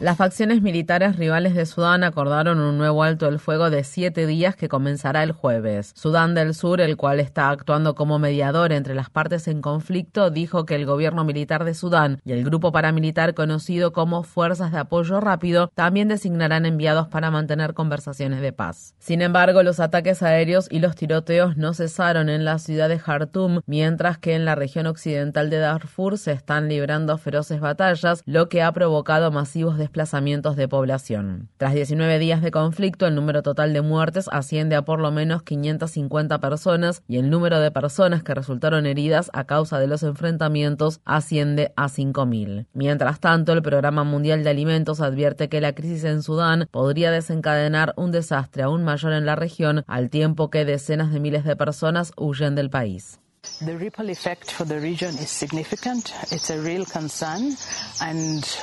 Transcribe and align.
Las 0.00 0.16
facciones 0.16 0.62
militares 0.62 1.16
rivales 1.16 1.56
de 1.56 1.66
Sudán 1.66 2.04
acordaron 2.04 2.60
un 2.60 2.78
nuevo 2.78 3.02
alto 3.02 3.26
el 3.26 3.40
fuego 3.40 3.68
de 3.68 3.82
siete 3.82 4.28
días 4.28 4.54
que 4.54 4.68
comenzará 4.68 5.24
el 5.24 5.32
jueves. 5.32 5.90
Sudán 5.96 6.36
del 6.36 6.54
Sur, 6.54 6.80
el 6.80 6.96
cual 6.96 7.18
está 7.18 7.50
actuando 7.50 7.96
como 7.96 8.20
mediador 8.20 8.72
entre 8.72 8.94
las 8.94 9.10
partes 9.10 9.48
en 9.48 9.60
conflicto, 9.60 10.30
dijo 10.30 10.66
que 10.66 10.76
el 10.76 10.86
gobierno 10.86 11.24
militar 11.24 11.64
de 11.64 11.74
Sudán 11.74 12.20
y 12.24 12.30
el 12.30 12.44
grupo 12.44 12.70
paramilitar 12.70 13.34
conocido 13.34 13.92
como 13.92 14.22
Fuerzas 14.22 14.70
de 14.70 14.78
Apoyo 14.78 15.18
Rápido 15.18 15.72
también 15.74 16.06
designarán 16.06 16.64
enviados 16.64 17.08
para 17.08 17.32
mantener 17.32 17.74
conversaciones 17.74 18.40
de 18.40 18.52
paz. 18.52 18.94
Sin 19.00 19.20
embargo, 19.20 19.64
los 19.64 19.80
ataques 19.80 20.22
aéreos 20.22 20.68
y 20.70 20.78
los 20.78 20.94
tiroteos 20.94 21.56
no 21.56 21.74
cesaron 21.74 22.28
en 22.28 22.44
la 22.44 22.60
ciudad 22.60 22.88
de 22.88 23.00
Jartum, 23.00 23.62
mientras 23.66 24.16
que 24.16 24.36
en 24.36 24.44
la 24.44 24.54
región 24.54 24.86
occidental 24.86 25.50
de 25.50 25.58
Darfur 25.58 26.18
se 26.18 26.30
están 26.30 26.68
librando 26.68 27.18
feroces 27.18 27.58
batallas, 27.58 28.22
lo 28.26 28.48
que 28.48 28.62
ha 28.62 28.70
provocado 28.70 29.32
masivos 29.32 29.76
desplazamientos 29.88 30.54
de 30.56 30.68
población. 30.68 31.48
Tras 31.56 31.72
19 31.72 32.18
días 32.18 32.42
de 32.42 32.50
conflicto, 32.50 33.06
el 33.06 33.14
número 33.14 33.42
total 33.42 33.72
de 33.72 33.80
muertes 33.80 34.28
asciende 34.30 34.76
a 34.76 34.82
por 34.82 35.00
lo 35.00 35.10
menos 35.10 35.42
550 35.42 36.38
personas 36.40 37.02
y 37.08 37.16
el 37.16 37.30
número 37.30 37.58
de 37.58 37.70
personas 37.70 38.22
que 38.22 38.34
resultaron 38.34 38.84
heridas 38.84 39.30
a 39.32 39.44
causa 39.44 39.78
de 39.78 39.86
los 39.86 40.02
enfrentamientos 40.02 41.00
asciende 41.06 41.72
a 41.76 41.88
5.000. 41.88 42.66
Mientras 42.74 43.18
tanto, 43.18 43.54
el 43.54 43.62
Programa 43.62 44.04
Mundial 44.04 44.44
de 44.44 44.50
Alimentos 44.50 45.00
advierte 45.00 45.48
que 45.48 45.62
la 45.62 45.72
crisis 45.72 46.04
en 46.04 46.22
Sudán 46.22 46.68
podría 46.70 47.10
desencadenar 47.10 47.94
un 47.96 48.12
desastre 48.12 48.64
aún 48.64 48.84
mayor 48.84 49.14
en 49.14 49.24
la 49.24 49.36
región 49.36 49.84
al 49.86 50.10
tiempo 50.10 50.50
que 50.50 50.66
decenas 50.66 51.12
de 51.12 51.20
miles 51.20 51.44
de 51.44 51.56
personas 51.56 52.12
huyen 52.16 52.54
del 52.54 52.68
país. 52.68 53.20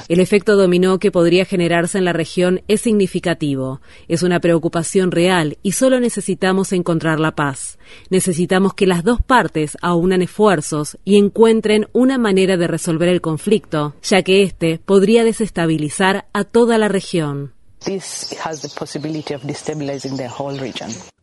El 0.07 0.19
efecto 0.19 0.55
dominó 0.55 0.99
que 0.99 1.11
podría 1.11 1.45
generarse 1.45 1.97
en 1.97 2.05
la 2.05 2.13
región 2.13 2.61
es 2.67 2.81
significativo. 2.81 3.81
Es 4.07 4.23
una 4.23 4.39
preocupación 4.39 5.11
real 5.11 5.57
y 5.63 5.73
solo 5.73 5.99
necesitamos 5.99 6.71
encontrar 6.73 7.19
la 7.19 7.35
paz. 7.35 7.77
Necesitamos 8.09 8.73
que 8.73 8.87
las 8.87 9.03
dos 9.03 9.21
partes 9.21 9.77
aunan 9.81 10.21
esfuerzos 10.21 10.97
y 11.03 11.17
encuentren 11.17 11.87
una 11.93 12.17
manera 12.17 12.57
de 12.57 12.67
resolver 12.67 13.09
el 13.09 13.21
conflicto, 13.21 13.95
ya 14.03 14.21
que 14.21 14.43
este 14.43 14.79
podría 14.79 15.23
desestabilizar 15.23 16.27
a 16.33 16.43
toda 16.43 16.77
la 16.77 16.87
región. 16.87 17.54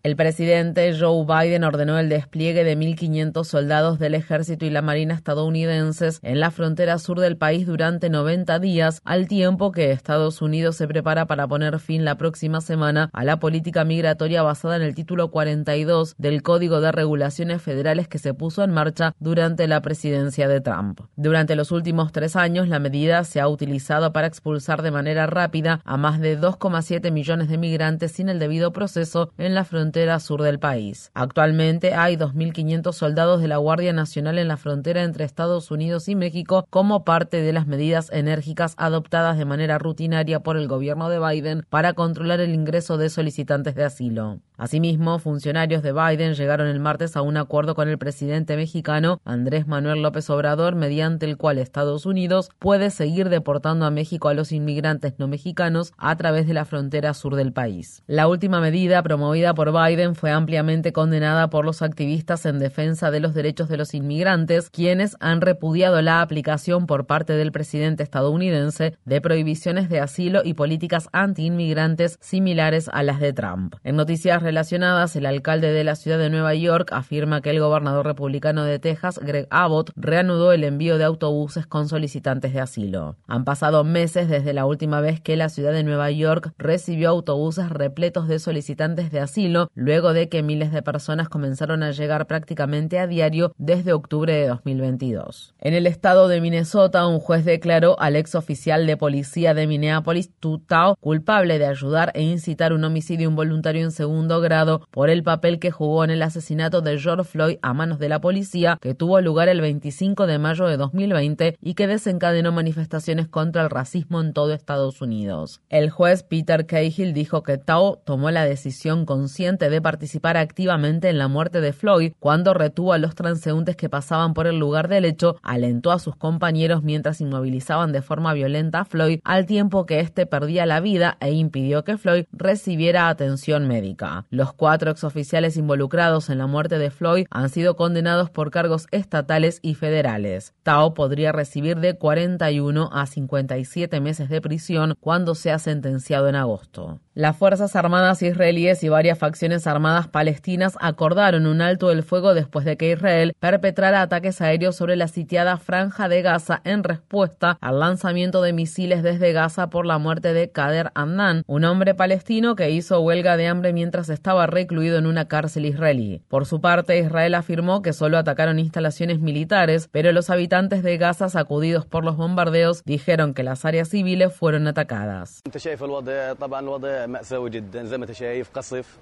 El 0.04 0.16
presidente 0.16 0.98
Joe 0.98 1.24
Biden 1.24 1.62
ordenó 1.62 1.96
el 1.96 2.08
despliegue 2.08 2.64
de 2.64 2.76
1.500 2.76 3.44
soldados 3.44 4.00
del 4.00 4.16
ejército 4.16 4.66
y 4.66 4.70
la 4.70 4.82
marina 4.82 5.14
estadounidenses 5.14 6.18
en 6.24 6.40
la 6.40 6.50
frontera 6.50 6.98
sur 6.98 7.20
del 7.20 7.36
país 7.36 7.68
durante 7.68 8.10
90 8.10 8.58
días, 8.58 9.00
al 9.04 9.28
tiempo 9.28 9.70
que 9.70 9.92
Estados 9.92 10.42
Unidos 10.42 10.74
se 10.74 10.88
prepara 10.88 11.26
para 11.26 11.46
poner 11.46 11.78
fin 11.78 12.04
la 12.04 12.16
próxima 12.16 12.60
semana 12.60 13.10
a 13.12 13.22
la 13.22 13.38
política 13.38 13.84
migratoria 13.84 14.42
basada 14.42 14.74
en 14.74 14.82
el 14.82 14.96
título 14.96 15.30
42 15.30 16.16
del 16.18 16.42
Código 16.42 16.80
de 16.80 16.90
Regulaciones 16.90 17.62
Federales 17.62 18.08
que 18.08 18.18
se 18.18 18.34
puso 18.34 18.64
en 18.64 18.72
marcha 18.72 19.14
durante 19.20 19.68
la 19.68 19.82
presidencia 19.82 20.48
de 20.48 20.60
Trump. 20.60 21.00
Durante 21.14 21.54
los 21.54 21.70
últimos 21.70 22.10
tres 22.10 22.34
años, 22.34 22.66
la 22.66 22.80
medida 22.80 23.22
se 23.22 23.38
ha 23.38 23.46
utilizado 23.46 24.12
para 24.12 24.26
expulsar 24.26 24.82
de 24.82 24.90
manera 24.90 25.28
rápida 25.28 25.80
a 25.84 25.96
más 25.96 26.18
de 26.18 26.34
2,7 26.58 27.10
millones 27.10 27.48
de 27.48 27.58
migrantes 27.58 28.12
sin 28.12 28.28
el 28.28 28.38
debido 28.38 28.72
proceso 28.72 29.30
en 29.38 29.54
la 29.54 29.64
frontera 29.64 30.20
sur 30.20 30.42
del 30.42 30.58
país. 30.58 31.10
Actualmente 31.14 31.94
hay 31.94 32.16
2.500 32.16 32.92
soldados 32.92 33.40
de 33.40 33.48
la 33.48 33.56
Guardia 33.56 33.92
Nacional 33.92 34.38
en 34.38 34.48
la 34.48 34.56
frontera 34.56 35.02
entre 35.02 35.24
Estados 35.24 35.70
Unidos 35.70 36.08
y 36.08 36.14
México 36.14 36.66
como 36.70 37.04
parte 37.04 37.42
de 37.42 37.52
las 37.52 37.66
medidas 37.66 38.10
enérgicas 38.12 38.74
adoptadas 38.76 39.38
de 39.38 39.44
manera 39.44 39.78
rutinaria 39.78 40.40
por 40.40 40.56
el 40.56 40.68
gobierno 40.68 41.08
de 41.08 41.18
Biden 41.18 41.64
para 41.70 41.94
controlar 41.94 42.40
el 42.40 42.54
ingreso 42.54 42.98
de 42.98 43.08
solicitantes 43.08 43.74
de 43.74 43.84
asilo. 43.84 44.40
Asimismo, 44.56 45.18
funcionarios 45.18 45.82
de 45.82 45.92
Biden 45.92 46.34
llegaron 46.34 46.68
el 46.68 46.78
martes 46.78 47.16
a 47.16 47.22
un 47.22 47.36
acuerdo 47.36 47.74
con 47.74 47.88
el 47.88 47.98
presidente 47.98 48.56
mexicano 48.56 49.20
Andrés 49.24 49.66
Manuel 49.66 50.02
López 50.02 50.28
Obrador, 50.30 50.76
mediante 50.76 51.26
el 51.26 51.36
cual 51.36 51.58
Estados 51.58 52.06
Unidos 52.06 52.50
puede 52.58 52.90
seguir 52.90 53.28
deportando 53.28 53.86
a 53.86 53.90
México 53.90 54.28
a 54.28 54.34
los 54.34 54.52
inmigrantes 54.52 55.14
no 55.18 55.26
mexicanos 55.26 55.92
a 55.96 56.16
través 56.16 56.41
de 56.46 56.54
la 56.54 56.64
frontera 56.64 57.14
sur 57.14 57.36
del 57.36 57.52
país. 57.52 58.02
La 58.06 58.28
última 58.28 58.60
medida 58.60 59.02
promovida 59.02 59.54
por 59.54 59.72
Biden 59.72 60.14
fue 60.14 60.30
ampliamente 60.30 60.92
condenada 60.92 61.50
por 61.50 61.64
los 61.64 61.82
activistas 61.82 62.46
en 62.46 62.58
defensa 62.58 63.10
de 63.10 63.20
los 63.20 63.34
derechos 63.34 63.68
de 63.68 63.76
los 63.76 63.94
inmigrantes, 63.94 64.70
quienes 64.70 65.16
han 65.20 65.40
repudiado 65.40 66.00
la 66.02 66.22
aplicación 66.22 66.86
por 66.86 67.06
parte 67.06 67.34
del 67.34 67.52
presidente 67.52 68.02
estadounidense 68.02 68.96
de 69.04 69.20
prohibiciones 69.20 69.88
de 69.88 70.00
asilo 70.00 70.42
y 70.44 70.54
políticas 70.54 71.08
anti-inmigrantes 71.12 72.18
similares 72.20 72.88
a 72.92 73.02
las 73.02 73.20
de 73.20 73.32
Trump. 73.32 73.74
En 73.84 73.96
noticias 73.96 74.42
relacionadas, 74.42 75.16
el 75.16 75.26
alcalde 75.26 75.72
de 75.72 75.84
la 75.84 75.96
ciudad 75.96 76.18
de 76.18 76.30
Nueva 76.30 76.54
York 76.54 76.90
afirma 76.92 77.40
que 77.40 77.50
el 77.50 77.60
gobernador 77.60 78.06
republicano 78.06 78.64
de 78.64 78.78
Texas, 78.78 79.20
Greg 79.22 79.46
Abbott, 79.50 79.90
reanudó 79.96 80.52
el 80.52 80.64
envío 80.64 80.98
de 80.98 81.04
autobuses 81.04 81.66
con 81.66 81.88
solicitantes 81.88 82.52
de 82.52 82.60
asilo. 82.60 83.16
Han 83.26 83.44
pasado 83.44 83.84
meses 83.84 84.28
desde 84.28 84.52
la 84.52 84.66
última 84.66 85.00
vez 85.00 85.20
que 85.20 85.36
la 85.36 85.48
ciudad 85.48 85.72
de 85.72 85.84
Nueva 85.84 86.10
York 86.10 86.21
recibió 86.58 87.10
autobuses 87.10 87.68
repletos 87.68 88.28
de 88.28 88.38
solicitantes 88.38 89.10
de 89.10 89.20
asilo, 89.20 89.70
luego 89.74 90.12
de 90.12 90.28
que 90.28 90.42
miles 90.42 90.72
de 90.72 90.82
personas 90.82 91.28
comenzaron 91.28 91.82
a 91.82 91.90
llegar 91.90 92.26
prácticamente 92.26 92.98
a 92.98 93.06
diario 93.06 93.52
desde 93.58 93.92
octubre 93.92 94.32
de 94.32 94.48
2022. 94.48 95.54
En 95.60 95.74
el 95.74 95.86
estado 95.86 96.28
de 96.28 96.40
Minnesota, 96.40 97.06
un 97.06 97.20
juez 97.20 97.44
declaró 97.44 97.98
al 98.00 98.16
ex 98.16 98.34
oficial 98.34 98.86
de 98.86 98.96
policía 98.96 99.54
de 99.54 99.66
Minneapolis, 99.66 100.30
Tutao, 100.40 100.96
culpable 101.00 101.58
de 101.58 101.66
ayudar 101.66 102.12
e 102.14 102.22
incitar 102.22 102.72
un 102.72 102.84
homicidio 102.84 103.28
involuntario 103.28 103.82
en 103.82 103.90
segundo 103.90 104.40
grado 104.40 104.86
por 104.90 105.10
el 105.10 105.22
papel 105.22 105.58
que 105.58 105.70
jugó 105.70 106.04
en 106.04 106.10
el 106.10 106.22
asesinato 106.22 106.80
de 106.80 106.98
George 106.98 107.24
Floyd 107.24 107.58
a 107.62 107.74
manos 107.74 107.98
de 107.98 108.08
la 108.08 108.20
policía 108.20 108.78
que 108.80 108.94
tuvo 108.94 109.20
lugar 109.20 109.48
el 109.48 109.60
25 109.60 110.26
de 110.26 110.38
mayo 110.38 110.66
de 110.66 110.76
2020 110.76 111.56
y 111.60 111.74
que 111.74 111.86
desencadenó 111.86 112.52
manifestaciones 112.52 113.28
contra 113.28 113.62
el 113.62 113.70
racismo 113.70 114.20
en 114.20 114.32
todo 114.32 114.52
Estados 114.52 115.00
Unidos. 115.00 115.60
El 115.68 115.90
juez 115.90 116.11
Peter 116.20 116.66
Cahill 116.66 117.14
dijo 117.14 117.42
que 117.42 117.56
Tao 117.56 117.96
tomó 118.04 118.30
la 118.30 118.44
decisión 118.44 119.06
consciente 119.06 119.70
de 119.70 119.80
participar 119.80 120.36
activamente 120.36 121.08
en 121.08 121.16
la 121.16 121.28
muerte 121.28 121.62
de 121.62 121.72
Floyd 121.72 122.12
cuando 122.18 122.52
retuvo 122.52 122.92
a 122.92 122.98
los 122.98 123.14
transeúntes 123.14 123.76
que 123.76 123.88
pasaban 123.88 124.34
por 124.34 124.46
el 124.46 124.58
lugar 124.58 124.88
del 124.88 125.06
hecho, 125.06 125.36
alentó 125.42 125.90
a 125.90 125.98
sus 125.98 126.14
compañeros 126.14 126.82
mientras 126.82 127.22
inmovilizaban 127.22 127.92
de 127.92 128.02
forma 128.02 128.34
violenta 128.34 128.80
a 128.80 128.84
Floyd 128.84 129.20
al 129.24 129.46
tiempo 129.46 129.86
que 129.86 130.00
éste 130.00 130.26
perdía 130.26 130.66
la 130.66 130.80
vida 130.80 131.16
e 131.20 131.32
impidió 131.32 131.82
que 131.82 131.96
Floyd 131.96 132.26
recibiera 132.30 133.08
atención 133.08 133.66
médica. 133.66 134.26
Los 134.28 134.52
cuatro 134.52 134.90
exoficiales 134.90 135.56
involucrados 135.56 136.28
en 136.28 136.36
la 136.36 136.46
muerte 136.46 136.78
de 136.78 136.90
Floyd 136.90 137.26
han 137.30 137.48
sido 137.48 137.74
condenados 137.74 138.28
por 138.28 138.50
cargos 138.50 138.86
estatales 138.90 139.60
y 139.62 139.76
federales. 139.76 140.52
Tao 140.62 140.92
podría 140.92 141.32
recibir 141.32 141.78
de 141.78 141.96
41 141.96 142.90
a 142.92 143.06
57 143.06 144.00
meses 144.00 144.28
de 144.28 144.42
prisión 144.42 144.94
cuando 145.00 145.34
sea 145.34 145.58
sentenciado 145.58 146.01
en 146.10 146.34
agosto. 146.34 147.00
Las 147.14 147.36
Fuerzas 147.36 147.76
Armadas 147.76 148.22
israelíes 148.22 148.82
y 148.82 148.88
varias 148.88 149.18
facciones 149.18 149.66
armadas 149.66 150.08
palestinas 150.08 150.78
acordaron 150.80 151.44
un 151.44 151.60
alto 151.60 151.90
del 151.90 152.02
fuego 152.02 152.32
después 152.32 152.64
de 152.64 152.78
que 152.78 152.90
Israel 152.92 153.34
perpetrara 153.38 154.00
ataques 154.00 154.40
aéreos 154.40 154.76
sobre 154.76 154.96
la 154.96 155.08
sitiada 155.08 155.58
franja 155.58 156.08
de 156.08 156.22
Gaza 156.22 156.62
en 156.64 156.82
respuesta 156.82 157.58
al 157.60 157.80
lanzamiento 157.80 158.40
de 158.40 158.54
misiles 158.54 159.02
desde 159.02 159.34
Gaza 159.34 159.68
por 159.68 159.84
la 159.84 159.98
muerte 159.98 160.32
de 160.32 160.50
Kader 160.50 160.90
Annan, 160.94 161.42
un 161.46 161.64
hombre 161.64 161.94
palestino 161.94 162.56
que 162.56 162.70
hizo 162.70 162.98
huelga 163.02 163.36
de 163.36 163.46
hambre 163.46 163.74
mientras 163.74 164.08
estaba 164.08 164.46
recluido 164.46 164.96
en 164.96 165.04
una 165.04 165.28
cárcel 165.28 165.66
israelí. 165.66 166.22
Por 166.28 166.46
su 166.46 166.62
parte, 166.62 166.98
Israel 166.98 167.34
afirmó 167.34 167.82
que 167.82 167.92
solo 167.92 168.16
atacaron 168.16 168.58
instalaciones 168.58 169.20
militares, 169.20 169.86
pero 169.92 170.12
los 170.12 170.30
habitantes 170.30 170.82
de 170.82 170.96
Gaza, 170.96 171.28
sacudidos 171.28 171.84
por 171.84 172.06
los 172.06 172.16
bombardeos, 172.16 172.82
dijeron 172.84 173.34
que 173.34 173.42
las 173.42 173.66
áreas 173.66 173.90
civiles 173.90 174.32
fueron 174.32 174.66
atacadas. 174.66 175.42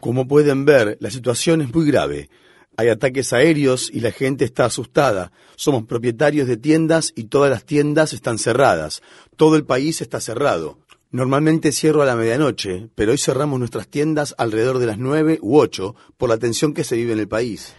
Como 0.01 0.27
pueden 0.27 0.65
ver, 0.65 0.97
la 1.01 1.11
situación 1.11 1.63
es 1.63 1.75
muy 1.75 1.87
grave. 1.87 2.29
Hay 2.77 2.89
ataques 2.89 3.33
aéreos 3.33 3.91
y 3.93 4.01
la 4.01 4.13
gente 4.13 4.45
está 4.45 4.65
asustada. 4.65 5.33
Somos 5.57 5.85
propietarios 5.85 6.49
de 6.49 6.57
tiendas 6.57 7.13
y 7.15 7.25
todas 7.25 7.51
las 7.51 7.65
tiendas 7.65 8.13
están 8.13 8.39
cerradas. 8.39 9.03
Todo 9.37 9.57
el 9.57 9.65
país 9.65 10.01
está 10.01 10.21
cerrado. 10.21 10.79
Normalmente 11.13 11.73
cierro 11.73 12.03
a 12.03 12.07
la 12.07 12.15
medianoche, 12.15 12.89
pero 12.95 13.11
hoy 13.11 13.19
cerramos 13.19 13.59
nuestras 13.59 13.89
tiendas 13.89 14.35
alrededor 14.39 14.79
de 14.79 14.87
las 14.87 14.97
nueve 14.97 15.41
u 15.43 15.59
ocho 15.59 15.97
por 16.17 16.29
la 16.29 16.39
tensión 16.39 16.73
que 16.73 16.85
se 16.85 16.95
vive 16.95 17.13
en 17.13 17.19
el 17.19 17.27
país. 17.27 17.75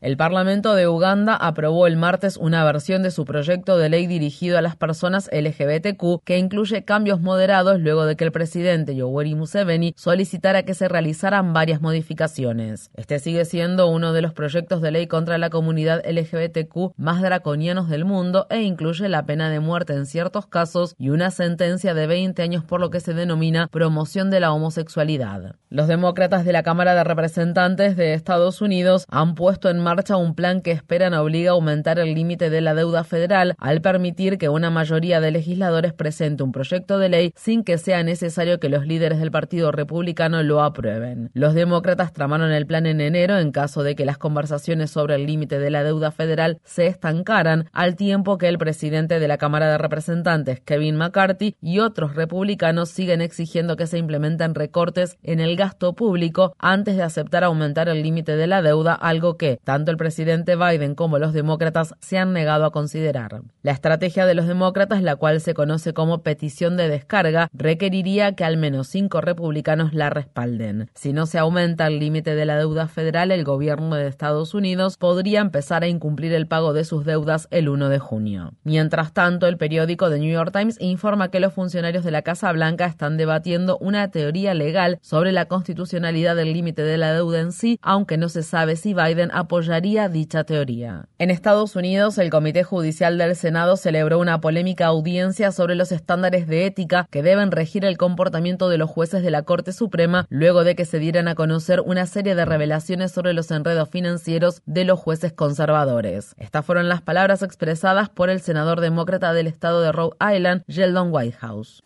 El 0.00 0.16
Parlamento 0.16 0.74
de 0.74 0.88
Uganda 0.88 1.36
aprobó 1.36 1.86
el 1.86 1.96
martes 1.98 2.38
una 2.38 2.64
versión 2.64 3.02
de 3.02 3.10
su 3.10 3.26
proyecto 3.26 3.76
de 3.76 3.90
ley 3.90 4.06
dirigido 4.06 4.56
a 4.56 4.62
las 4.62 4.74
personas 4.74 5.28
LGBTQ 5.30 6.24
que 6.24 6.38
incluye 6.38 6.84
cambios 6.84 7.20
moderados 7.20 7.78
luego 7.78 8.06
de 8.06 8.16
que 8.16 8.24
el 8.24 8.32
presidente 8.32 8.96
Yoweri 8.96 9.34
Museveni 9.34 9.92
solicitara 9.96 10.62
que 10.62 10.72
se 10.72 10.88
realizaran 10.88 11.52
varias 11.52 11.82
modificaciones. 11.82 12.90
Este 12.94 13.18
sigue 13.18 13.44
siendo 13.44 13.88
uno 13.88 14.14
de 14.14 14.22
los 14.22 14.32
proyectos 14.32 14.80
de 14.80 14.90
ley 14.90 15.06
contra 15.06 15.36
la 15.36 15.50
comunidad 15.50 16.02
LGBTQ 16.08 16.94
más 16.96 17.20
draconianos 17.20 17.90
del 17.90 18.06
mundo 18.06 18.46
e 18.48 18.62
incluye 18.62 19.10
la 19.10 19.26
pena 19.26 19.50
de 19.50 19.60
muerte 19.60 19.92
en 19.92 20.06
ciertos 20.06 20.46
casos 20.46 20.94
y 20.98 21.10
una 21.10 21.30
sentencia 21.30 21.92
de 21.92 22.06
20 22.06 22.40
años 22.40 22.64
por 22.64 22.80
lo 22.80 22.88
que 22.88 23.00
se 23.00 23.12
denomina 23.12 23.68
promoción 23.68 24.30
de 24.30 24.40
la 24.40 24.52
homosexualidad. 24.52 25.56
Los 25.68 25.86
demócratas 25.86 26.46
de 26.46 26.54
la 26.54 26.62
Cámara 26.62 26.94
de 26.94 27.04
Representantes 27.04 27.57
de 27.58 28.14
Estados 28.14 28.62
Unidos 28.62 29.04
han 29.10 29.34
puesto 29.34 29.68
en 29.68 29.80
marcha 29.80 30.16
un 30.16 30.36
plan 30.36 30.60
que 30.60 30.70
esperan 30.70 31.12
obliga 31.14 31.50
a 31.50 31.54
aumentar 31.54 31.98
el 31.98 32.14
límite 32.14 32.50
de 32.50 32.60
la 32.60 32.72
deuda 32.72 33.02
federal 33.02 33.56
al 33.58 33.80
permitir 33.80 34.38
que 34.38 34.48
una 34.48 34.70
mayoría 34.70 35.20
de 35.20 35.32
legisladores 35.32 35.92
presente 35.92 36.44
un 36.44 36.52
proyecto 36.52 37.00
de 37.00 37.08
ley 37.08 37.32
sin 37.34 37.64
que 37.64 37.76
sea 37.76 38.04
necesario 38.04 38.60
que 38.60 38.68
los 38.68 38.86
líderes 38.86 39.18
del 39.18 39.32
Partido 39.32 39.72
Republicano 39.72 40.40
lo 40.44 40.62
aprueben. 40.62 41.30
Los 41.34 41.52
demócratas 41.52 42.12
tramaron 42.12 42.52
el 42.52 42.64
plan 42.64 42.86
en 42.86 43.00
enero 43.00 43.36
en 43.38 43.50
caso 43.50 43.82
de 43.82 43.96
que 43.96 44.04
las 44.04 44.18
conversaciones 44.18 44.92
sobre 44.92 45.16
el 45.16 45.26
límite 45.26 45.58
de 45.58 45.70
la 45.70 45.82
deuda 45.82 46.12
federal 46.12 46.60
se 46.62 46.86
estancaran, 46.86 47.68
al 47.72 47.96
tiempo 47.96 48.38
que 48.38 48.46
el 48.46 48.58
presidente 48.58 49.18
de 49.18 49.26
la 49.26 49.36
Cámara 49.36 49.68
de 49.68 49.78
Representantes, 49.78 50.60
Kevin 50.60 50.94
McCarthy, 50.94 51.56
y 51.60 51.80
otros 51.80 52.14
republicanos 52.14 52.90
siguen 52.90 53.20
exigiendo 53.20 53.74
que 53.74 53.88
se 53.88 53.98
implementen 53.98 54.54
recortes 54.54 55.18
en 55.24 55.40
el 55.40 55.56
gasto 55.56 55.94
público 55.94 56.54
antes 56.60 56.96
de 56.96 57.02
aceptar 57.02 57.37
aumentar 57.46 57.88
el 57.88 58.02
límite 58.02 58.36
de 58.36 58.46
la 58.46 58.62
deuda, 58.62 58.94
algo 58.94 59.36
que 59.36 59.58
tanto 59.64 59.90
el 59.90 59.96
presidente 59.96 60.56
Biden 60.56 60.94
como 60.94 61.18
los 61.18 61.32
demócratas 61.32 61.94
se 62.00 62.18
han 62.18 62.32
negado 62.32 62.64
a 62.64 62.72
considerar. 62.72 63.42
La 63.62 63.72
estrategia 63.72 64.26
de 64.26 64.34
los 64.34 64.46
demócratas, 64.46 65.02
la 65.02 65.16
cual 65.16 65.40
se 65.40 65.54
conoce 65.54 65.94
como 65.94 66.22
petición 66.22 66.76
de 66.76 66.88
descarga, 66.88 67.48
requeriría 67.52 68.32
que 68.32 68.44
al 68.44 68.56
menos 68.56 68.88
cinco 68.88 69.20
republicanos 69.20 69.92
la 69.94 70.10
respalden. 70.10 70.90
Si 70.94 71.12
no 71.12 71.26
se 71.26 71.38
aumenta 71.38 71.86
el 71.86 71.98
límite 71.98 72.34
de 72.34 72.44
la 72.44 72.56
deuda 72.56 72.88
federal, 72.88 73.30
el 73.30 73.44
gobierno 73.44 73.94
de 73.94 74.08
Estados 74.08 74.54
Unidos 74.54 74.96
podría 74.96 75.40
empezar 75.40 75.82
a 75.82 75.88
incumplir 75.88 76.32
el 76.32 76.46
pago 76.46 76.72
de 76.72 76.84
sus 76.84 77.04
deudas 77.04 77.48
el 77.50 77.68
1 77.68 77.88
de 77.88 77.98
junio. 77.98 78.52
Mientras 78.64 79.12
tanto, 79.12 79.46
el 79.46 79.58
periódico 79.58 80.10
The 80.10 80.18
New 80.18 80.32
York 80.32 80.52
Times 80.52 80.76
informa 80.80 81.30
que 81.30 81.40
los 81.40 81.52
funcionarios 81.52 82.04
de 82.04 82.10
la 82.10 82.22
Casa 82.22 82.50
Blanca 82.52 82.86
están 82.86 83.16
debatiendo 83.16 83.78
una 83.78 84.10
teoría 84.10 84.54
legal 84.54 84.98
sobre 85.02 85.32
la 85.32 85.46
constitucionalidad 85.46 86.36
del 86.36 86.52
límite 86.52 86.82
de 86.82 86.98
la 86.98 87.12
deuda 87.12 87.27
en 87.36 87.52
sí, 87.52 87.78
aunque 87.82 88.16
no 88.16 88.28
se 88.28 88.42
sabe 88.42 88.76
si 88.76 88.94
Biden 88.94 89.30
apoyaría 89.32 90.08
dicha 90.08 90.44
teoría. 90.44 91.08
En 91.18 91.30
Estados 91.30 91.76
Unidos, 91.76 92.18
el 92.18 92.30
Comité 92.30 92.64
Judicial 92.64 93.18
del 93.18 93.36
Senado 93.36 93.76
celebró 93.76 94.18
una 94.18 94.40
polémica 94.40 94.86
audiencia 94.86 95.52
sobre 95.52 95.74
los 95.74 95.92
estándares 95.92 96.46
de 96.46 96.66
ética 96.66 97.06
que 97.10 97.22
deben 97.22 97.50
regir 97.50 97.84
el 97.84 97.96
comportamiento 97.96 98.68
de 98.68 98.78
los 98.78 98.90
jueces 98.90 99.22
de 99.22 99.30
la 99.30 99.42
Corte 99.42 99.72
Suprema 99.72 100.26
luego 100.28 100.64
de 100.64 100.74
que 100.74 100.84
se 100.84 100.98
dieran 100.98 101.28
a 101.28 101.34
conocer 101.34 101.80
una 101.80 102.06
serie 102.06 102.34
de 102.34 102.44
revelaciones 102.44 103.12
sobre 103.12 103.32
los 103.32 103.50
enredos 103.50 103.88
financieros 103.88 104.62
de 104.66 104.84
los 104.84 104.98
jueces 104.98 105.32
conservadores. 105.32 106.34
Estas 106.38 106.64
fueron 106.64 106.88
las 106.88 107.02
palabras 107.02 107.42
expresadas 107.42 108.08
por 108.08 108.30
el 108.30 108.40
senador 108.40 108.80
demócrata 108.80 109.32
del 109.32 109.46
estado 109.46 109.80
de 109.80 109.92
Rhode 109.92 110.16
Island, 110.20 110.62
Sheldon 110.68 111.12
Whitehouse. 111.12 111.82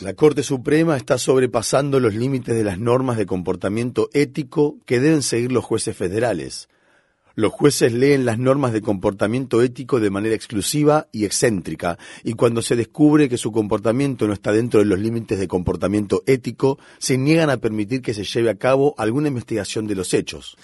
La 0.00 0.14
Corte 0.14 0.44
Suprema 0.44 0.96
está 0.96 1.18
sobrepasando 1.18 1.98
los 1.98 2.14
límites 2.14 2.54
de 2.54 2.62
las 2.62 2.78
normas 2.78 3.16
de 3.16 3.26
comportamiento 3.26 4.08
ético 4.12 4.78
que 4.86 5.00
deben 5.00 5.22
seguir 5.22 5.50
los 5.50 5.64
jueces 5.64 5.96
federales. 5.96 6.68
Los 7.38 7.52
jueces 7.52 7.92
leen 7.92 8.24
las 8.24 8.38
normas 8.38 8.72
de 8.72 8.80
comportamiento 8.80 9.60
ético 9.60 10.00
de 10.00 10.08
manera 10.08 10.34
exclusiva 10.34 11.08
y 11.12 11.26
excéntrica, 11.26 11.98
y 12.24 12.32
cuando 12.32 12.62
se 12.62 12.76
descubre 12.76 13.28
que 13.28 13.36
su 13.36 13.52
comportamiento 13.52 14.26
no 14.26 14.32
está 14.32 14.52
dentro 14.52 14.80
de 14.80 14.86
los 14.86 14.98
límites 14.98 15.38
de 15.38 15.46
comportamiento 15.46 16.22
ético, 16.26 16.78
se 16.96 17.18
niegan 17.18 17.50
a 17.50 17.58
permitir 17.58 18.00
que 18.00 18.14
se 18.14 18.24
lleve 18.24 18.48
a 18.48 18.54
cabo 18.54 18.94
alguna 18.96 19.28
investigación 19.28 19.86
de 19.86 19.94
los 19.94 20.14
hechos. 20.14 20.56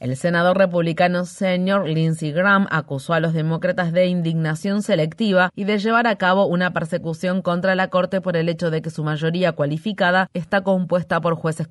El 0.00 0.16
senador 0.16 0.58
republicano 0.58 1.24
senior 1.24 1.88
Lindsey 1.88 2.30
Graham 2.30 2.68
acusó 2.70 3.14
a 3.14 3.20
los 3.20 3.32
demócratas 3.32 3.92
de 3.92 4.06
indignación 4.06 4.82
selectiva 4.82 5.50
y 5.56 5.64
de 5.64 5.78
llevar 5.78 6.06
a 6.06 6.16
cabo 6.16 6.46
una 6.46 6.72
persecución 6.72 7.42
contra 7.42 7.74
la 7.74 7.88
Corte 7.88 8.20
por 8.20 8.36
el 8.36 8.48
hecho 8.48 8.70
de 8.70 8.82
que 8.82 8.90
su 8.90 9.02
mayoría 9.02 9.50
cualificada 9.52 10.28
está 10.32 10.62
compuesta 10.62 11.20
por 11.20 11.34
jueces 11.34 11.66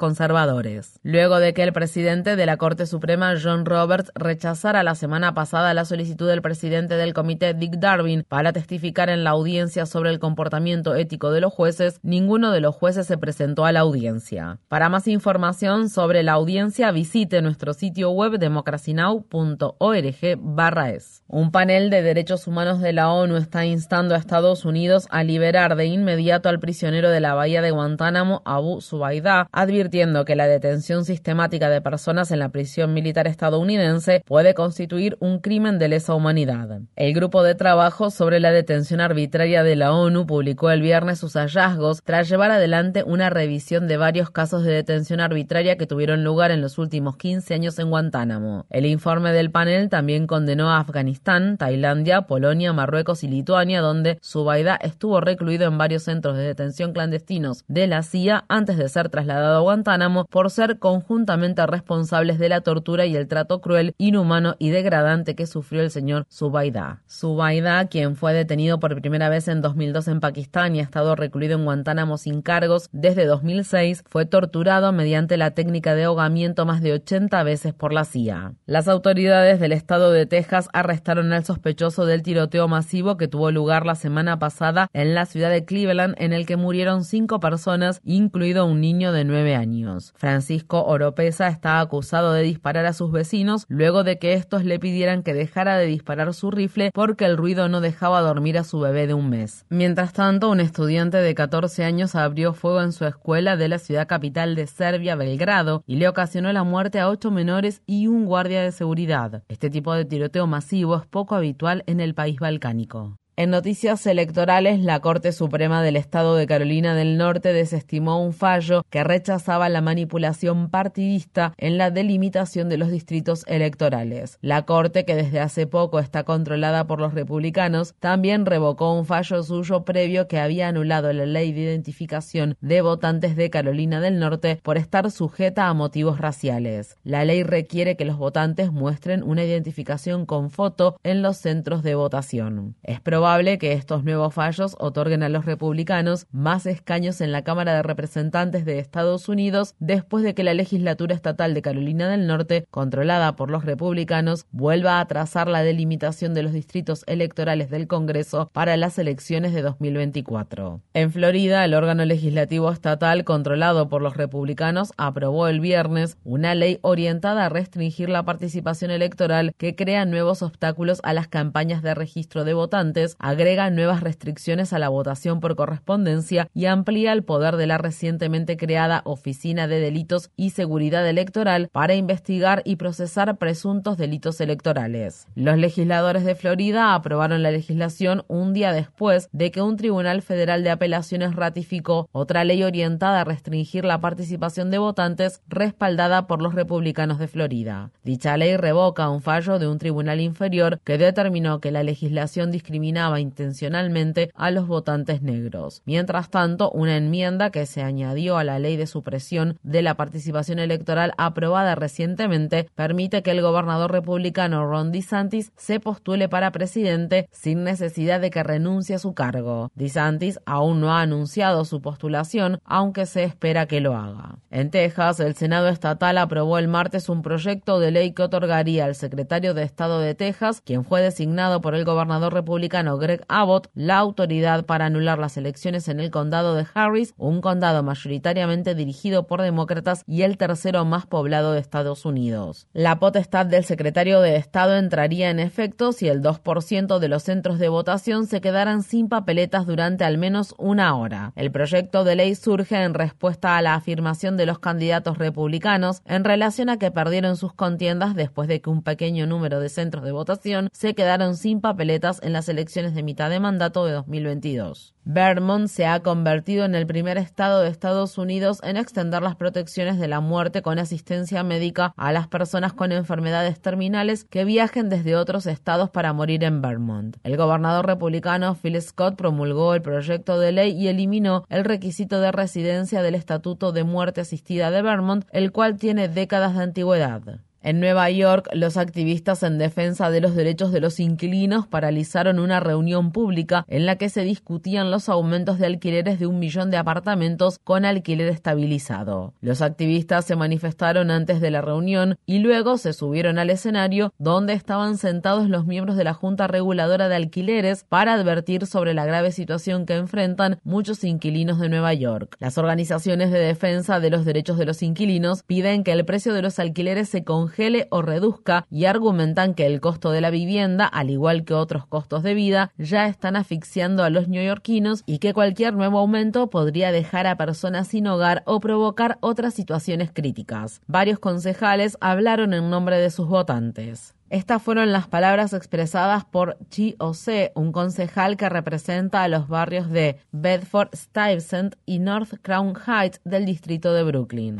Luego 1.03 1.39
de 1.39 1.53
que 1.53 1.63
el 1.63 1.73
presidente 1.73 2.35
de 2.35 2.45
la 2.45 2.57
Corte 2.57 2.85
Suprema, 2.85 3.33
John 3.41 3.65
Roberts, 3.65 4.11
rechazara 4.15 4.83
la 4.83 4.95
semana 4.95 5.33
pasada 5.33 5.73
la 5.73 5.85
solicitud 5.85 6.27
del 6.27 6.41
presidente 6.41 6.95
del 6.95 7.13
comité, 7.13 7.53
Dick 7.53 7.75
Darwin, 7.75 8.25
para 8.27 8.51
testificar 8.51 9.09
en 9.09 9.23
la 9.23 9.29
audiencia 9.31 9.85
sobre 9.85 10.09
el 10.09 10.19
comportamiento 10.19 10.95
ético 10.95 11.31
de 11.31 11.41
los 11.41 11.53
jueces, 11.53 11.99
ninguno 12.03 12.51
de 12.51 12.61
los 12.61 12.75
jueces 12.75 13.07
se 13.07 13.17
presentó 13.17 13.65
a 13.65 13.71
la 13.71 13.81
audiencia. 13.81 14.59
Para 14.67 14.89
más 14.89 15.07
información 15.07 15.89
sobre 15.89 16.23
la 16.23 16.33
audiencia, 16.33 16.91
visite 16.91 17.41
nuestro 17.41 17.73
sitio 17.73 18.11
web 18.11 18.39
democracynow.org/es. 18.39 21.23
Un 21.27 21.51
panel 21.51 21.89
de 21.89 22.01
derechos 22.01 22.47
humanos 22.47 22.81
de 22.81 22.93
la 22.93 23.11
ONU 23.11 23.37
está 23.37 23.65
instando 23.65 24.15
a 24.15 24.17
Estados 24.17 24.65
Unidos 24.65 25.07
a 25.09 25.23
liberar 25.23 25.75
de 25.75 25.85
inmediato 25.85 26.49
al 26.49 26.59
prisionero 26.59 27.09
de 27.09 27.19
la 27.19 27.33
bahía 27.33 27.61
de 27.61 27.71
Guantánamo, 27.71 28.41
Abu 28.45 28.81
Zubaydah, 28.81 29.47
advirtiendo 29.51 30.22
que 30.25 30.35
la 30.35 30.47
detención 30.47 31.05
sistemática 31.05 31.69
de 31.69 31.81
personas 31.81 32.31
en 32.31 32.39
la 32.39 32.49
prisión 32.49 32.93
militar 32.93 33.27
estadounidense 33.27 34.23
puede 34.25 34.53
constituir 34.53 35.17
un 35.19 35.39
crimen 35.39 35.79
de 35.79 35.87
lesa 35.87 36.13
humanidad. 36.13 36.81
El 36.95 37.13
grupo 37.13 37.43
de 37.43 37.55
trabajo 37.55 38.09
sobre 38.09 38.39
la 38.39 38.51
detención 38.51 39.01
arbitraria 39.01 39.63
de 39.63 39.75
la 39.75 39.93
ONU 39.93 40.25
publicó 40.25 40.71
el 40.71 40.81
viernes 40.81 41.19
sus 41.19 41.33
hallazgos 41.33 42.01
tras 42.03 42.29
llevar 42.29 42.51
adelante 42.51 43.03
una 43.03 43.29
revisión 43.29 43.87
de 43.87 43.97
varios 43.97 44.29
casos 44.29 44.63
de 44.63 44.71
detención 44.71 45.19
arbitraria 45.19 45.77
que 45.77 45.87
tuvieron 45.87 46.23
lugar 46.23 46.51
en 46.51 46.61
los 46.61 46.77
últimos 46.77 47.17
15 47.17 47.53
años 47.53 47.79
en 47.79 47.89
Guantánamo. 47.89 48.65
El 48.69 48.85
informe 48.85 49.33
del 49.33 49.51
panel 49.51 49.89
también 49.89 50.27
condenó 50.27 50.71
a 50.71 50.79
Afganistán, 50.79 51.57
Tailandia, 51.57 52.23
Polonia, 52.23 52.73
Marruecos 52.73 53.23
y 53.23 53.27
Lituania, 53.27 53.81
donde 53.81 54.19
Zubaida 54.23 54.75
estuvo 54.75 55.19
recluido 55.21 55.67
en 55.67 55.77
varios 55.77 56.03
centros 56.03 56.37
de 56.37 56.43
detención 56.43 56.93
clandestinos 56.93 57.63
de 57.67 57.87
la 57.87 58.03
CIA 58.03 58.45
antes 58.47 58.77
de 58.77 58.89
ser 58.89 59.09
trasladado 59.09 59.57
a 59.57 59.61
Guantánamo 59.61 60.12
por 60.29 60.49
ser 60.49 60.79
conjuntamente 60.79 61.65
responsables 61.65 62.39
de 62.39 62.49
la 62.49 62.61
tortura 62.61 63.05
y 63.05 63.15
el 63.15 63.27
trato 63.27 63.61
cruel, 63.61 63.93
inhumano 63.97 64.55
y 64.59 64.69
degradante 64.69 65.35
que 65.35 65.47
sufrió 65.47 65.81
el 65.81 65.91
señor 65.91 66.25
Zubaida. 66.31 67.01
Zubaida, 67.09 67.85
quien 67.87 68.15
fue 68.15 68.33
detenido 68.33 68.79
por 68.79 68.99
primera 69.01 69.29
vez 69.29 69.47
en 69.47 69.61
2002 69.61 70.07
en 70.07 70.19
Pakistán 70.19 70.75
y 70.75 70.79
ha 70.79 70.83
estado 70.83 71.15
recluido 71.15 71.55
en 71.55 71.65
Guantánamo 71.65 72.17
sin 72.17 72.41
cargos 72.41 72.89
desde 72.91 73.25
2006, 73.25 74.03
fue 74.07 74.25
torturado 74.25 74.91
mediante 74.91 75.37
la 75.37 75.51
técnica 75.51 75.95
de 75.95 76.05
ahogamiento 76.05 76.65
más 76.65 76.81
de 76.81 76.93
80 76.93 77.43
veces 77.43 77.73
por 77.73 77.93
la 77.93 78.05
CIA. 78.05 78.53
Las 78.65 78.87
autoridades 78.87 79.59
del 79.59 79.71
estado 79.71 80.11
de 80.11 80.25
Texas 80.25 80.69
arrestaron 80.73 81.33
al 81.33 81.45
sospechoso 81.45 82.05
del 82.05 82.23
tiroteo 82.23 82.67
masivo 82.67 83.17
que 83.17 83.27
tuvo 83.27 83.51
lugar 83.51 83.85
la 83.85 83.95
semana 83.95 84.39
pasada 84.39 84.87
en 84.93 85.15
la 85.15 85.25
ciudad 85.25 85.49
de 85.49 85.65
Cleveland 85.65 86.15
en 86.17 86.33
el 86.33 86.45
que 86.45 86.57
murieron 86.57 87.03
cinco 87.03 87.39
personas, 87.39 88.01
incluido 88.03 88.65
un 88.65 88.81
niño 88.81 89.11
de 89.11 89.23
nueve 89.25 89.55
años. 89.55 89.92
Francisco 90.15 90.83
Oropesa 90.85 91.47
está 91.47 91.79
acusado 91.79 92.33
de 92.33 92.43
disparar 92.43 92.85
a 92.85 92.93
sus 92.93 93.11
vecinos 93.11 93.65
luego 93.67 94.03
de 94.03 94.19
que 94.19 94.33
estos 94.33 94.63
le 94.65 94.79
pidieran 94.79 95.23
que 95.23 95.33
dejara 95.33 95.77
de 95.77 95.85
disparar 95.85 96.33
su 96.33 96.51
rifle 96.51 96.91
porque 96.93 97.25
el 97.25 97.37
ruido 97.37 97.69
no 97.69 97.81
dejaba 97.81 98.21
dormir 98.21 98.57
a 98.57 98.63
su 98.63 98.79
bebé 98.79 99.07
de 99.07 99.13
un 99.13 99.29
mes. 99.29 99.65
Mientras 99.69 100.13
tanto, 100.13 100.49
un 100.49 100.59
estudiante 100.59 101.17
de 101.17 101.35
14 101.35 101.83
años 101.83 102.15
abrió 102.15 102.53
fuego 102.53 102.81
en 102.81 102.91
su 102.91 103.05
escuela 103.05 103.57
de 103.57 103.67
la 103.67 103.79
ciudad 103.79 104.07
capital 104.07 104.55
de 104.55 104.67
Serbia, 104.67 105.15
Belgrado, 105.15 105.83
y 105.85 105.97
le 105.97 106.07
ocasionó 106.07 106.51
la 106.53 106.63
muerte 106.63 106.99
a 106.99 107.09
ocho 107.09 107.31
menores 107.31 107.81
y 107.85 108.07
un 108.07 108.25
guardia 108.25 108.61
de 108.61 108.71
seguridad. 108.71 109.43
Este 109.47 109.69
tipo 109.69 109.93
de 109.93 110.05
tiroteo 110.05 110.47
masivo 110.47 110.97
es 110.97 111.05
poco 111.05 111.35
habitual 111.35 111.83
en 111.87 111.99
el 111.99 112.13
país 112.13 112.39
balcánico. 112.39 113.17
En 113.35 113.49
noticias 113.49 114.05
electorales, 114.05 114.79
la 114.81 114.99
Corte 114.99 115.31
Suprema 115.31 115.81
del 115.81 115.95
Estado 115.95 116.35
de 116.35 116.45
Carolina 116.45 116.93
del 116.93 117.17
Norte 117.17 117.51
desestimó 117.51 118.23
un 118.23 118.31
fallo 118.31 118.83
que 118.91 119.03
rechazaba 119.03 119.69
la 119.69 119.81
manipulación 119.81 120.69
partidista 120.69 121.55
en 121.57 121.79
la 121.79 121.89
delimitación 121.89 122.69
de 122.69 122.77
los 122.77 122.91
distritos 122.91 123.43
electorales. 123.47 124.37
La 124.41 124.67
Corte, 124.67 125.03
que 125.03 125.15
desde 125.15 125.39
hace 125.39 125.65
poco 125.65 125.97
está 125.97 126.25
controlada 126.25 126.85
por 126.85 126.99
los 126.99 127.15
republicanos, 127.15 127.95
también 127.99 128.45
revocó 128.45 128.93
un 128.93 129.07
fallo 129.07 129.41
suyo 129.41 129.83
previo 129.83 130.27
que 130.27 130.39
había 130.39 130.67
anulado 130.67 131.11
la 131.11 131.25
ley 131.25 131.53
de 131.53 131.61
identificación 131.61 132.55
de 132.61 132.81
votantes 132.81 133.35
de 133.35 133.49
Carolina 133.49 133.99
del 133.99 134.19
Norte 134.19 134.59
por 134.61 134.77
estar 134.77 135.09
sujeta 135.09 135.69
a 135.69 135.73
motivos 135.73 136.19
raciales. 136.19 136.97
La 137.03 137.25
ley 137.25 137.41
requiere 137.41 137.97
que 137.97 138.05
los 138.05 138.17
votantes 138.17 138.71
muestren 138.71 139.23
una 139.23 139.43
identificación 139.43 140.27
con 140.27 140.51
foto 140.51 140.99
en 141.01 141.23
los 141.23 141.37
centros 141.37 141.81
de 141.81 141.95
votación. 141.95 142.75
Que 143.23 143.71
estos 143.71 144.03
nuevos 144.03 144.33
fallos 144.33 144.75
otorguen 144.79 145.23
a 145.23 145.29
los 145.29 145.45
republicanos 145.45 146.27
más 146.33 146.65
escaños 146.65 147.21
en 147.21 147.31
la 147.31 147.41
Cámara 147.41 147.73
de 147.73 147.81
Representantes 147.81 148.65
de 148.65 148.79
Estados 148.79 149.29
Unidos 149.29 149.75
después 149.79 150.25
de 150.25 150.33
que 150.33 150.43
la 150.43 150.53
legislatura 150.53 151.15
estatal 151.15 151.53
de 151.53 151.61
Carolina 151.61 152.09
del 152.09 152.27
Norte, 152.27 152.65
controlada 152.69 153.37
por 153.37 153.49
los 153.49 153.63
republicanos, 153.63 154.45
vuelva 154.51 154.99
a 154.99 155.07
trazar 155.07 155.47
la 155.47 155.63
delimitación 155.63 156.33
de 156.33 156.43
los 156.43 156.51
distritos 156.51 157.05
electorales 157.07 157.69
del 157.69 157.87
Congreso 157.87 158.49
para 158.51 158.75
las 158.75 158.99
elecciones 158.99 159.53
de 159.53 159.61
2024. 159.61 160.81
En 160.93 161.09
Florida, 161.09 161.63
el 161.63 161.75
órgano 161.75 162.03
legislativo 162.03 162.73
estatal 162.73 163.23
controlado 163.23 163.87
por 163.87 164.01
los 164.01 164.17
republicanos 164.17 164.91
aprobó 164.97 165.47
el 165.47 165.61
viernes 165.61 166.17
una 166.25 166.55
ley 166.55 166.77
orientada 166.81 167.45
a 167.45 167.49
restringir 167.49 168.09
la 168.09 168.25
participación 168.25 168.91
electoral 168.91 169.53
que 169.57 169.77
crea 169.77 170.03
nuevos 170.03 170.41
obstáculos 170.41 170.99
a 171.03 171.13
las 171.13 171.29
campañas 171.29 171.81
de 171.81 171.95
registro 171.95 172.43
de 172.43 172.53
votantes 172.53 173.12
agrega 173.19 173.69
nuevas 173.69 174.01
restricciones 174.01 174.73
a 174.73 174.79
la 174.79 174.89
votación 174.89 175.39
por 175.39 175.55
correspondencia 175.55 176.47
y 176.53 176.65
amplía 176.65 177.13
el 177.13 177.23
poder 177.23 177.57
de 177.57 177.67
la 177.67 177.77
recientemente 177.77 178.57
creada 178.57 179.01
Oficina 179.05 179.67
de 179.67 179.79
Delitos 179.79 180.31
y 180.35 180.51
Seguridad 180.51 181.07
Electoral 181.07 181.69
para 181.71 181.95
investigar 181.95 182.61
y 182.65 182.77
procesar 182.77 183.37
presuntos 183.37 183.97
delitos 183.97 184.41
electorales. 184.41 185.27
Los 185.35 185.57
legisladores 185.57 186.25
de 186.25 186.35
Florida 186.35 186.93
aprobaron 186.93 187.43
la 187.43 187.51
legislación 187.51 188.23
un 188.27 188.53
día 188.53 188.71
después 188.73 189.29
de 189.31 189.51
que 189.51 189.61
un 189.61 189.77
tribunal 189.77 190.21
federal 190.21 190.63
de 190.63 190.71
apelaciones 190.71 191.35
ratificó 191.35 192.09
otra 192.11 192.43
ley 192.43 192.63
orientada 192.63 193.21
a 193.21 193.23
restringir 193.23 193.85
la 193.85 193.99
participación 193.99 194.71
de 194.71 194.77
votantes 194.77 195.41
respaldada 195.47 196.27
por 196.27 196.41
los 196.41 196.55
republicanos 196.55 197.19
de 197.19 197.27
Florida. 197.27 197.91
Dicha 198.03 198.37
ley 198.37 198.57
revoca 198.57 199.09
un 199.09 199.21
fallo 199.21 199.59
de 199.59 199.67
un 199.67 199.77
tribunal 199.77 200.19
inferior 200.19 200.79
que 200.83 200.97
determinó 200.97 201.59
que 201.59 201.71
la 201.71 201.83
legislación 201.83 202.51
discriminaba 202.51 203.02
intencionalmente 203.19 204.31
a 204.35 204.51
los 204.51 204.67
votantes 204.67 205.21
negros. 205.21 205.81
Mientras 205.85 206.29
tanto, 206.29 206.71
una 206.71 206.97
enmienda 206.97 207.49
que 207.49 207.65
se 207.65 207.81
añadió 207.81 208.37
a 208.37 208.43
la 208.43 208.59
ley 208.59 208.77
de 208.77 208.87
supresión 208.87 209.57
de 209.63 209.81
la 209.81 209.95
participación 209.95 210.59
electoral 210.59 211.13
aprobada 211.17 211.75
recientemente 211.75 212.69
permite 212.75 213.23
que 213.23 213.31
el 213.31 213.41
gobernador 213.41 213.91
republicano 213.91 214.65
Ron 214.65 214.91
DeSantis 214.91 215.51
se 215.57 215.79
postule 215.79 216.29
para 216.29 216.51
presidente 216.51 217.27
sin 217.31 217.63
necesidad 217.63 218.19
de 218.19 218.29
que 218.29 218.43
renuncie 218.43 218.95
a 218.95 218.99
su 218.99 219.13
cargo. 219.13 219.71
DeSantis 219.75 220.39
aún 220.45 220.81
no 220.81 220.93
ha 220.93 221.01
anunciado 221.01 221.65
su 221.65 221.81
postulación, 221.81 222.59
aunque 222.65 223.05
se 223.05 223.23
espera 223.23 223.67
que 223.67 223.81
lo 223.81 223.95
haga. 223.95 224.37
En 224.51 224.69
Texas, 224.69 225.19
el 225.19 225.35
Senado 225.35 225.67
estatal 225.69 226.17
aprobó 226.17 226.57
el 226.57 226.67
martes 226.67 227.09
un 227.09 227.21
proyecto 227.21 227.79
de 227.79 227.91
ley 227.91 228.11
que 228.13 228.23
otorgaría 228.23 228.85
al 228.85 228.95
secretario 228.95 229.53
de 229.53 229.63
Estado 229.63 229.99
de 229.99 230.15
Texas, 230.15 230.61
quien 230.61 230.85
fue 230.85 231.01
designado 231.01 231.61
por 231.61 231.75
el 231.75 231.85
gobernador 231.85 232.33
republicano 232.33 232.92
Greg 232.97 233.23
Abbott 233.27 233.69
la 233.73 233.97
autoridad 233.97 234.65
para 234.65 234.85
anular 234.85 235.19
las 235.19 235.37
elecciones 235.37 235.87
en 235.87 235.99
el 235.99 236.11
condado 236.11 236.55
de 236.55 236.65
Harris, 236.73 237.13
un 237.17 237.41
condado 237.41 237.83
mayoritariamente 237.83 238.75
dirigido 238.75 239.27
por 239.27 239.41
demócratas 239.41 240.03
y 240.07 240.23
el 240.23 240.37
tercero 240.37 240.85
más 240.85 241.05
poblado 241.05 241.53
de 241.53 241.59
Estados 241.59 242.05
Unidos. 242.05 242.67
La 242.73 242.99
potestad 242.99 243.45
del 243.45 243.63
secretario 243.63 244.21
de 244.21 244.35
Estado 244.35 244.77
entraría 244.77 245.29
en 245.29 245.39
efecto 245.39 245.91
si 245.91 246.07
el 246.07 246.21
2% 246.21 246.99
de 246.99 247.07
los 247.07 247.23
centros 247.23 247.59
de 247.59 247.69
votación 247.69 248.27
se 248.27 248.41
quedaran 248.41 248.83
sin 248.83 249.09
papeletas 249.09 249.65
durante 249.65 250.03
al 250.03 250.17
menos 250.17 250.53
una 250.57 250.95
hora. 250.95 251.33
El 251.35 251.51
proyecto 251.51 252.03
de 252.03 252.15
ley 252.15 252.35
surge 252.35 252.83
en 252.83 252.93
respuesta 252.93 253.57
a 253.57 253.61
la 253.61 253.75
afirmación 253.75 254.37
de 254.37 254.45
los 254.45 254.59
candidatos 254.59 255.17
republicanos 255.17 256.01
en 256.05 256.23
relación 256.23 256.69
a 256.69 256.77
que 256.77 256.91
perdieron 256.91 257.37
sus 257.37 257.53
contiendas 257.53 258.15
después 258.15 258.47
de 258.47 258.61
que 258.61 258.69
un 258.69 258.83
pequeño 258.83 259.25
número 259.25 259.59
de 259.59 259.69
centros 259.69 260.03
de 260.03 260.11
votación 260.11 260.69
se 260.73 260.93
quedaron 260.93 261.37
sin 261.37 261.61
papeletas 261.61 262.19
en 262.23 262.33
las 262.33 262.49
elecciones 262.49 262.82
de 262.91 263.03
mitad 263.03 263.29
de 263.29 263.39
mandato 263.39 263.85
de 263.85 263.93
2022. 263.93 264.93
Vermont 265.05 265.67
se 265.67 265.85
ha 265.85 266.01
convertido 266.01 266.65
en 266.65 266.75
el 266.75 266.87
primer 266.87 267.17
estado 267.17 267.61
de 267.61 267.69
Estados 267.69 268.17
Unidos 268.17 268.59
en 268.63 268.77
extender 268.77 269.21
las 269.21 269.35
protecciones 269.35 269.99
de 269.99 270.07
la 270.07 270.21
muerte 270.21 270.61
con 270.61 270.79
asistencia 270.79 271.43
médica 271.43 271.93
a 271.97 272.11
las 272.11 272.27
personas 272.27 272.73
con 272.73 272.91
enfermedades 272.91 273.59
terminales 273.59 274.23
que 274.23 274.45
viajen 274.45 274.89
desde 274.89 275.15
otros 275.15 275.45
estados 275.45 275.89
para 275.89 276.13
morir 276.13 276.43
en 276.43 276.61
Vermont. 276.61 277.17
El 277.23 277.37
gobernador 277.37 277.85
republicano 277.85 278.55
Phil 278.55 278.81
Scott 278.81 279.15
promulgó 279.15 279.73
el 279.73 279.81
proyecto 279.81 280.39
de 280.39 280.51
ley 280.51 280.71
y 280.71 280.87
eliminó 280.87 281.45
el 281.49 281.65
requisito 281.65 282.19
de 282.19 282.31
residencia 282.31 283.01
del 283.01 283.15
Estatuto 283.15 283.71
de 283.71 283.83
Muerte 283.83 284.21
Asistida 284.21 284.71
de 284.71 284.81
Vermont, 284.81 285.25
el 285.31 285.51
cual 285.51 285.77
tiene 285.77 286.07
décadas 286.07 286.55
de 286.55 286.63
antigüedad. 286.63 287.21
En 287.65 287.79
Nueva 287.79 288.09
York, 288.09 288.49
los 288.51 288.75
activistas 288.75 289.41
en 289.41 289.57
defensa 289.57 290.11
de 290.11 290.19
los 290.19 290.35
derechos 290.35 290.73
de 290.73 290.81
los 290.81 290.99
inquilinos 290.99 291.65
paralizaron 291.65 292.39
una 292.39 292.59
reunión 292.59 293.13
pública 293.13 293.63
en 293.69 293.85
la 293.85 293.95
que 293.95 294.09
se 294.09 294.23
discutían 294.23 294.91
los 294.91 295.07
aumentos 295.07 295.59
de 295.59 295.67
alquileres 295.67 296.19
de 296.19 296.27
un 296.27 296.39
millón 296.39 296.71
de 296.71 296.77
apartamentos 296.77 297.59
con 297.63 297.85
alquiler 297.85 298.27
estabilizado. 298.27 299.33
Los 299.39 299.61
activistas 299.61 300.25
se 300.25 300.35
manifestaron 300.35 301.09
antes 301.09 301.39
de 301.39 301.51
la 301.51 301.61
reunión 301.61 302.17
y 302.25 302.39
luego 302.39 302.77
se 302.77 302.91
subieron 302.91 303.39
al 303.39 303.49
escenario 303.49 304.13
donde 304.17 304.51
estaban 304.51 304.97
sentados 304.97 305.47
los 305.47 305.65
miembros 305.65 305.95
de 305.95 306.03
la 306.03 306.13
Junta 306.13 306.47
Reguladora 306.47 307.07
de 307.07 307.15
Alquileres 307.15 307.85
para 307.87 308.15
advertir 308.15 308.65
sobre 308.65 308.93
la 308.93 309.05
grave 309.05 309.31
situación 309.31 309.85
que 309.85 309.95
enfrentan 309.95 310.59
muchos 310.65 311.05
inquilinos 311.05 311.59
de 311.59 311.69
Nueva 311.69 311.93
York. 311.93 312.35
Las 312.39 312.57
organizaciones 312.57 313.31
de 313.31 313.39
defensa 313.39 314.01
de 314.01 314.09
los 314.09 314.25
derechos 314.25 314.57
de 314.57 314.65
los 314.65 314.83
inquilinos 314.83 315.43
piden 315.43 315.85
que 315.85 315.93
el 315.93 316.03
precio 316.03 316.33
de 316.33 316.41
los 316.41 316.59
alquileres 316.59 317.07
se 317.07 317.23
congele 317.23 317.52
o 317.89 318.01
reduzca 318.01 318.65
y 318.71 318.85
argumentan 318.85 319.53
que 319.53 319.65
el 319.65 319.79
costo 319.79 320.11
de 320.11 320.21
la 320.21 320.31
vivienda, 320.31 320.85
al 320.85 321.09
igual 321.09 321.45
que 321.45 321.53
otros 321.53 321.85
costos 321.85 322.23
de 322.23 322.33
vida, 322.33 322.71
ya 322.77 323.07
están 323.07 323.35
asfixiando 323.35 324.03
a 324.03 324.09
los 324.09 324.27
neoyorquinos 324.27 325.03
y 325.05 325.19
que 325.19 325.33
cualquier 325.33 325.73
nuevo 325.75 325.99
aumento 325.99 326.49
podría 326.49 326.91
dejar 326.91 327.27
a 327.27 327.37
personas 327.37 327.87
sin 327.87 328.07
hogar 328.07 328.43
o 328.45 328.59
provocar 328.59 329.17
otras 329.21 329.53
situaciones 329.53 330.11
críticas. 330.11 330.81
Varios 330.87 331.19
concejales 331.19 331.97
hablaron 332.01 332.53
en 332.53 332.69
nombre 332.69 332.97
de 332.97 333.11
sus 333.11 333.27
votantes. 333.27 334.15
Estas 334.29 334.63
fueron 334.63 334.91
las 334.91 335.07
palabras 335.07 335.53
expresadas 335.53 336.25
por 336.25 336.57
Chi 336.71 336.95
Ose, 336.97 337.51
un 337.53 337.71
concejal 337.71 338.35
que 338.35 338.49
representa 338.49 339.21
a 339.21 339.27
los 339.27 339.47
barrios 339.47 339.91
de 339.91 340.17
Bedford 340.31 340.89
Stuyvesant 340.95 341.75
y 341.85 341.99
North 341.99 342.33
Crown 342.41 342.73
Heights 342.75 343.21
del 343.23 343.45
distrito 343.45 343.93
de 343.93 344.01
Brooklyn. 344.01 344.59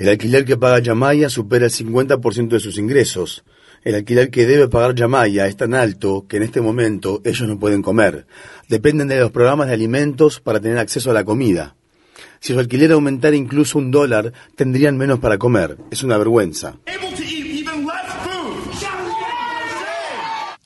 El 0.00 0.08
alquiler 0.08 0.44
que 0.44 0.56
paga 0.56 0.80
Yamaya 0.80 1.30
supera 1.30 1.66
el 1.66 1.70
50% 1.70 2.48
de 2.48 2.60
sus 2.60 2.78
ingresos. 2.78 3.44
El 3.84 3.94
alquiler 3.94 4.30
que 4.30 4.44
debe 4.44 4.66
pagar 4.66 4.94
Yamaya 4.94 5.46
es 5.46 5.56
tan 5.56 5.72
alto 5.72 6.26
que 6.28 6.38
en 6.38 6.42
este 6.42 6.60
momento 6.60 7.20
ellos 7.24 7.46
no 7.46 7.60
pueden 7.60 7.80
comer. 7.80 8.26
Dependen 8.68 9.06
de 9.06 9.20
los 9.20 9.30
programas 9.30 9.68
de 9.68 9.74
alimentos 9.74 10.40
para 10.40 10.58
tener 10.58 10.78
acceso 10.78 11.10
a 11.10 11.14
la 11.14 11.24
comida. 11.24 11.76
Si 12.40 12.52
su 12.52 12.58
alquiler 12.58 12.90
aumentara 12.92 13.36
incluso 13.36 13.78
un 13.78 13.92
dólar, 13.92 14.32
tendrían 14.56 14.96
menos 14.96 15.20
para 15.20 15.38
comer. 15.38 15.76
Es 15.92 16.02
una 16.02 16.18
vergüenza. 16.18 16.76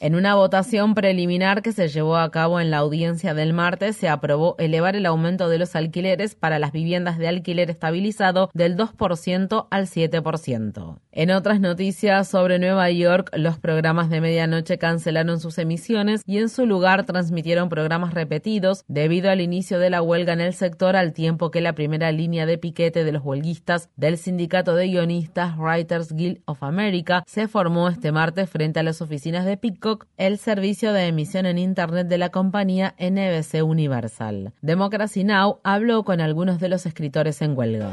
En 0.01 0.15
una 0.15 0.37
votación 0.37 0.95
preliminar 0.95 1.61
que 1.61 1.73
se 1.73 1.89
llevó 1.89 2.19
a 2.19 2.31
cabo 2.31 2.61
en 2.61 2.71
la 2.71 2.79
audiencia 2.79 3.35
del 3.35 3.53
martes, 3.53 3.97
se 3.97 4.09
aprobó 4.09 4.55
elevar 4.59 4.95
el 4.95 5.07
aumento 5.07 5.49
de 5.49 5.59
los 5.59 5.75
alquileres 5.75 6.37
para 6.37 6.61
las 6.61 6.71
viviendas 6.71 7.19
de 7.19 7.27
alquiler 7.27 7.69
estabilizado 7.69 8.49
del 8.55 8.77
2% 8.77 9.67
al 9.69 9.87
7%. 9.87 10.99
En 11.11 11.31
otras 11.33 11.59
noticias 11.59 12.29
sobre 12.29 12.61
Nueva 12.61 12.89
York, 12.93 13.31
los 13.35 13.59
programas 13.59 14.09
de 14.09 14.21
medianoche 14.21 14.79
cancelaron 14.79 15.41
sus 15.41 15.59
emisiones 15.59 16.23
y 16.25 16.39
en 16.39 16.49
su 16.49 16.65
lugar 16.65 17.05
transmitieron 17.05 17.69
programas 17.69 18.15
repetidos 18.15 18.85
debido 18.87 19.33
al 19.33 19.41
inicio 19.41 19.81
de 19.81 19.91
la 19.91 20.01
huelga 20.01 20.33
en 20.33 20.41
el 20.41 20.55
sector 20.55 20.95
al 20.95 21.13
tiempo 21.13 21.51
que 21.51 21.61
la 21.61 21.73
primera 21.73 22.13
línea 22.13 22.47
de 22.47 22.57
piquete 22.57 23.03
de 23.03 23.11
los 23.11 23.25
huelguistas 23.25 23.89
del 23.97 24.17
sindicato 24.17 24.77
de 24.77 24.87
guionistas 24.87 25.57
Writers 25.59 26.13
Guild 26.13 26.41
of 26.45 26.63
America 26.63 27.25
se 27.27 27.49
formó 27.49 27.89
este 27.89 28.13
martes 28.13 28.49
frente 28.49 28.79
a 28.79 28.85
las 28.85 29.03
oficinas 29.03 29.45
de 29.45 29.57
Pico 29.57 29.88
Peacock, 29.89 30.07
el 30.19 30.39
servicio 30.39 30.93
de 30.93 31.07
emisión 31.07 31.47
en 31.47 31.57
Internet 31.57 32.09
de 32.09 32.19
la 32.19 32.31
compañía 32.31 32.95
NBC 32.99 33.63
Universal. 33.65 34.53
Democracy 34.61 35.25
Now! 35.25 35.61
habló 35.63 36.05
con 36.05 36.21
algunos 36.21 36.61
de 36.61 36.69
los 36.69 36.85
escritores 36.85 37.41
en 37.41 37.57
huelga. 37.57 37.91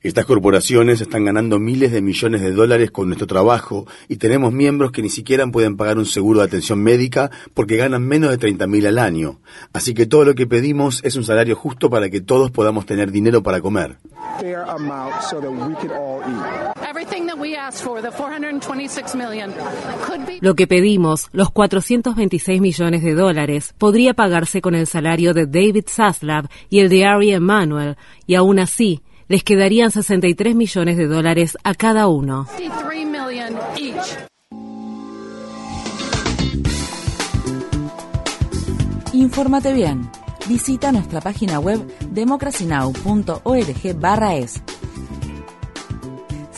Estas 0.00 0.24
corporaciones 0.24 1.00
están 1.00 1.24
ganando 1.24 1.58
miles 1.58 1.92
de 1.92 2.00
millones 2.00 2.40
de 2.40 2.52
dólares 2.52 2.90
con 2.90 3.08
nuestro 3.08 3.26
trabajo 3.26 3.86
y 4.08 4.16
tenemos 4.16 4.52
miembros 4.52 4.92
que 4.92 5.02
ni 5.02 5.10
siquiera 5.10 5.46
pueden 5.46 5.76
pagar 5.76 5.98
un 5.98 6.06
seguro 6.06 6.38
de 6.38 6.46
atención 6.46 6.82
médica 6.82 7.30
porque 7.52 7.76
ganan 7.76 8.02
menos 8.02 8.30
de 8.30 8.38
30 8.38 8.66
mil 8.66 8.86
al 8.86 8.98
año. 8.98 9.40
Así 9.72 9.92
que 9.92 10.06
todo 10.06 10.24
lo 10.24 10.34
que 10.34 10.46
pedimos 10.46 11.04
es 11.04 11.16
un 11.16 11.24
salario 11.24 11.56
justo 11.56 11.90
para 11.90 12.08
que 12.08 12.20
todos 12.20 12.50
podamos 12.50 12.86
tener 12.86 13.10
dinero 13.10 13.42
para 13.42 13.60
comer. 13.60 13.98
Lo 20.40 20.54
que 20.54 20.66
pedimos, 20.66 21.28
los 21.32 21.50
426 21.50 22.60
millones 22.60 23.02
de 23.02 23.14
dólares, 23.14 23.74
podría 23.78 24.14
pagarse 24.14 24.60
con 24.60 24.74
el 24.74 24.86
salario 24.86 25.34
de 25.34 25.46
David 25.46 25.84
Zaslav 25.88 26.48
y 26.68 26.80
el 26.80 26.88
de 26.88 27.04
Ari 27.04 27.32
Emanuel, 27.32 27.96
y 28.26 28.34
aún 28.34 28.58
así, 28.58 29.02
les 29.28 29.44
quedarían 29.44 29.90
63 29.90 30.54
millones 30.54 30.96
de 30.96 31.06
dólares 31.06 31.56
a 31.64 31.74
cada 31.74 32.08
uno. 32.08 32.46
Infórmate 39.12 39.72
bien. 39.72 40.08
Visita 40.48 40.90
nuestra 40.90 41.20
página 41.20 41.60
web 41.60 41.80
democracynow.org/es. 42.10 44.62